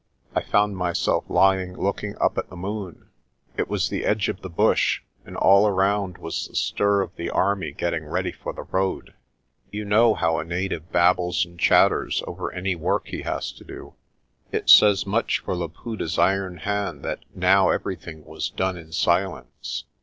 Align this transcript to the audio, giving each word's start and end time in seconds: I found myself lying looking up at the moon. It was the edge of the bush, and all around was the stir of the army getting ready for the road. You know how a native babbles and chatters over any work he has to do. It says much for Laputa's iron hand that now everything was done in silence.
I 0.33 0.41
found 0.41 0.77
myself 0.77 1.25
lying 1.29 1.75
looking 1.77 2.17
up 2.19 2.35
at 2.39 2.49
the 2.49 2.55
moon. 2.55 3.09
It 3.55 3.69
was 3.69 3.87
the 3.89 4.03
edge 4.03 4.29
of 4.29 4.41
the 4.41 4.49
bush, 4.49 5.03
and 5.25 5.37
all 5.37 5.67
around 5.67 6.17
was 6.17 6.47
the 6.47 6.55
stir 6.55 7.01
of 7.03 7.15
the 7.17 7.29
army 7.29 7.71
getting 7.71 8.05
ready 8.05 8.31
for 8.31 8.51
the 8.51 8.63
road. 8.63 9.13
You 9.69 9.85
know 9.85 10.15
how 10.15 10.39
a 10.39 10.43
native 10.43 10.91
babbles 10.91 11.45
and 11.45 11.59
chatters 11.59 12.23
over 12.25 12.51
any 12.51 12.73
work 12.75 13.09
he 13.09 13.21
has 13.21 13.51
to 13.51 13.63
do. 13.63 13.93
It 14.51 14.71
says 14.71 15.05
much 15.05 15.37
for 15.37 15.55
Laputa's 15.55 16.17
iron 16.17 16.57
hand 16.57 17.03
that 17.05 17.19
now 17.35 17.69
everything 17.69 18.25
was 18.25 18.49
done 18.49 18.77
in 18.77 18.91
silence. 18.93 19.83